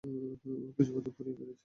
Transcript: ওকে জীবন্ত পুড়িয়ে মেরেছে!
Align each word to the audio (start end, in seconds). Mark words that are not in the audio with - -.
ওকে 0.65 0.81
জীবন্ত 0.87 1.07
পুড়িয়ে 1.15 1.37
মেরেছে! 1.39 1.59